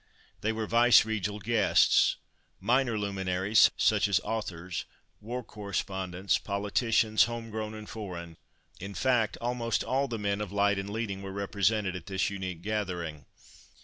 [0.39, 2.15] They were vice regal guests.
[2.59, 4.85] Minor luminaries, such as authors,
[5.19, 10.89] war correspondents, politicians, home grown and foreign—in fact almost all the men of "light and
[10.89, 13.27] leading" were represented at this unique gathering.